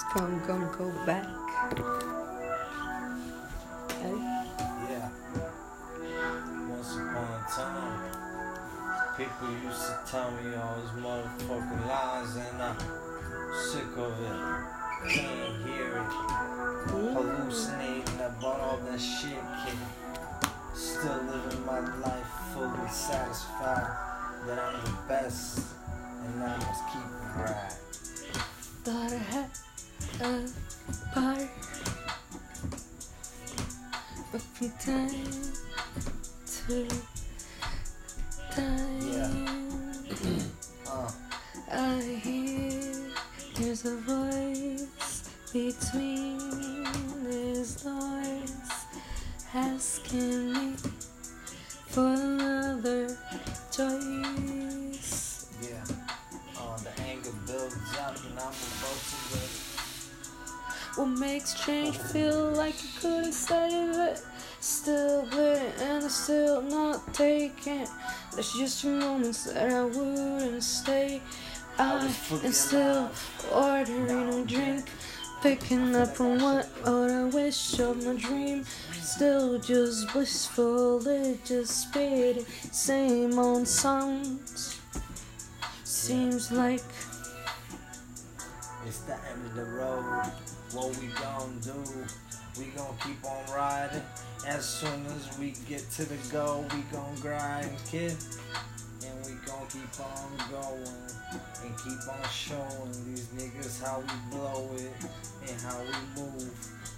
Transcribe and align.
It's 0.00 0.06
gonna, 0.14 0.38
gonna 0.46 0.70
go 0.78 0.86
back. 1.04 1.26
Hey? 3.98 4.14
Yeah. 4.86 5.10
Once 6.70 6.94
upon 6.94 7.26
a 7.34 7.42
time, 7.50 7.98
people 9.16 9.50
used 9.64 9.82
to 9.82 9.98
tell 10.06 10.30
me 10.30 10.54
all 10.54 10.76
these 10.78 10.94
motherfucking 11.02 11.84
lies, 11.88 12.36
and 12.36 12.62
I'm 12.62 12.78
sick 13.52 13.90
of 13.96 14.14
it. 14.22 14.38
Can't 15.10 15.66
hear 15.66 15.90
it. 15.98 16.12
Hmm? 16.94 17.14
Hallucinating 17.14 18.20
about 18.20 18.60
all 18.60 18.78
that 18.88 19.00
shit, 19.00 19.42
kid. 19.66 19.78
Still 20.74 21.22
living 21.24 21.66
my 21.66 21.80
life 21.80 22.30
fully 22.54 22.88
satisfied 22.88 23.90
that 24.46 24.58
I'm 24.60 24.78
the 24.84 24.96
best, 25.08 25.58
and 26.24 26.44
I 26.44 26.56
must 26.56 26.86
keep 26.92 26.97
a 30.20 30.48
part. 31.14 31.48
But 34.32 34.42
from 34.42 34.70
time 34.78 35.32
to 36.46 36.88
time, 38.50 39.78
Uh, 40.88 41.10
I 41.70 42.00
hear 42.24 43.12
there's 43.56 43.84
a 43.84 43.96
voice 43.96 45.28
between 45.52 46.84
this 47.24 47.84
noise 47.84 48.72
asking 49.54 50.52
me 50.52 50.76
for 51.88 52.06
another 52.06 53.16
choice. 53.70 54.57
What 60.98 61.10
makes 61.10 61.54
change 61.54 61.96
feel 61.96 62.50
like 62.54 62.74
you 62.82 62.88
couldn't 63.00 63.32
save 63.32 63.94
it? 63.94 64.20
Still 64.58 65.28
waiting 65.30 65.72
and 65.80 66.02
I'm 66.02 66.10
still 66.10 66.60
not 66.60 67.14
taking. 67.14 67.86
There's 68.34 68.52
just 68.54 68.84
moments 68.84 69.44
that 69.44 69.70
I 69.70 69.84
wouldn't 69.84 70.60
stay. 70.60 71.22
I 71.78 72.12
am 72.42 72.52
still 72.52 73.10
ordering 73.52 74.10
a 74.10 74.44
drink, 74.44 74.90
picking 75.40 75.94
up 75.94 76.20
on 76.20 76.42
what, 76.42 76.66
what 76.82 77.10
I 77.12 77.24
wish 77.26 77.78
of 77.78 78.04
my 78.04 78.14
dream. 78.14 78.64
Still 79.00 79.56
just 79.60 80.12
blissful, 80.12 81.06
it 81.06 81.44
just 81.44 81.82
spitting 81.82 82.44
same 82.72 83.38
old 83.38 83.68
songs. 83.68 84.80
Seems 85.84 86.50
like 86.50 86.82
It's 88.86 89.00
the 89.00 89.14
end 89.14 89.44
of 89.46 89.54
the 89.54 89.64
road. 89.64 90.30
What 90.72 90.96
we 90.98 91.08
gon' 91.08 91.58
do? 91.60 91.84
We 92.58 92.66
gon' 92.66 92.96
keep 93.04 93.24
on 93.24 93.54
riding. 93.54 94.02
As 94.46 94.64
soon 94.64 95.06
as 95.06 95.38
we 95.38 95.54
get 95.68 95.90
to 95.92 96.04
the 96.04 96.16
goal, 96.32 96.64
we 96.72 96.82
gon' 96.92 97.14
grind, 97.16 97.70
kid. 97.90 98.16
And 99.04 99.26
we 99.26 99.32
gon' 99.46 99.66
keep 99.68 100.00
on 100.00 100.30
going. 100.50 101.08
And 101.64 101.76
keep 101.78 102.08
on 102.08 102.28
showing 102.32 102.92
these 103.04 103.26
niggas 103.36 103.82
how 103.84 104.00
we 104.00 104.36
blow 104.36 104.70
it. 104.76 104.92
And 105.48 105.60
how 105.60 105.78
we 105.80 106.22
move. 106.22 106.50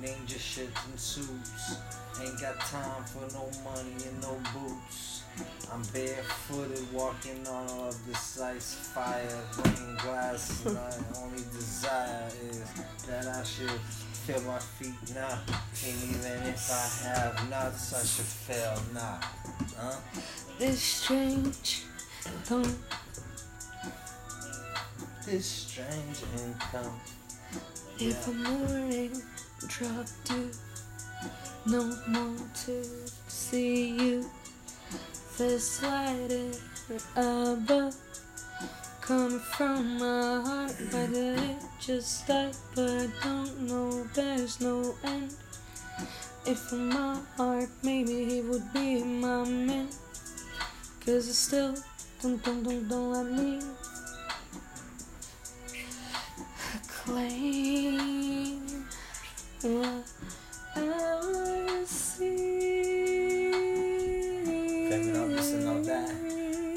Ninja 0.00 0.38
shit 0.38 0.68
and 0.90 0.98
suits. 0.98 1.76
Ain't 2.20 2.40
got 2.40 2.58
time 2.60 3.04
for 3.04 3.26
no 3.34 3.48
money 3.64 3.96
and 4.08 4.20
no 4.22 4.38
boots. 4.54 4.85
I'm 5.76 5.82
barefooted 5.92 6.90
walking 6.90 7.46
on 7.46 7.68
all 7.68 7.88
of 7.88 8.06
this 8.06 8.40
ice 8.40 8.76
fire, 8.94 9.28
green 9.52 9.94
glass. 9.98 10.64
My 10.64 11.20
only 11.20 11.42
desire 11.52 12.30
is 12.50 12.64
that 13.06 13.26
I 13.26 13.44
should 13.44 13.68
feel 14.24 14.40
my 14.44 14.58
feet 14.58 14.94
now. 15.14 15.38
And 15.84 16.02
even 16.02 16.48
if 16.48 16.70
I 16.72 17.08
have 17.08 17.50
not 17.50 17.74
such 17.74 18.20
a 18.20 18.26
fail 18.26 18.82
now. 18.94 19.20
Huh? 19.76 19.96
this 20.58 20.80
strange 20.80 21.84
don't 22.48 22.74
This 25.26 25.44
strange 25.44 26.22
income. 26.42 26.98
If 27.98 28.28
a 28.28 28.32
morning 28.32 29.12
dropped 29.68 30.30
you, 30.30 30.50
no 31.66 31.94
more 32.08 32.48
to 32.64 32.82
see 33.28 33.90
you. 33.90 34.15
This 35.38 35.82
light 35.82 36.56
above, 37.14 37.94
coming 39.02 39.38
from 39.38 39.98
my 39.98 40.40
heart, 40.40 40.72
but 40.90 41.10
it 41.12 41.56
just 41.78 42.24
started, 42.24 42.56
but 42.74 42.88
I 42.88 43.06
don't 43.22 43.60
know 43.68 44.04
there's 44.14 44.62
no 44.62 44.94
end. 45.04 45.34
If 46.46 46.72
my 46.72 47.18
heart, 47.36 47.68
maybe 47.82 48.24
he 48.24 48.40
would 48.40 48.72
be 48.72 49.04
my 49.04 49.44
man. 49.44 49.88
Cause 51.04 51.28
it's 51.28 51.36
still, 51.36 51.74
don't, 52.22 52.42
don't, 52.42 52.62
don't, 52.62 52.88
don't 52.88 53.12
let 53.12 53.26
me 53.30 53.60
claim 56.88 57.65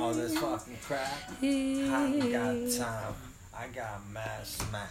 All 0.00 0.14
this 0.14 0.38
fucking 0.38 0.78
crap. 0.82 1.06
I 1.42 2.28
got 2.32 2.56
time. 2.78 3.14
I 3.54 3.66
got 3.66 4.00
mad 4.10 4.46
smack. 4.46 4.88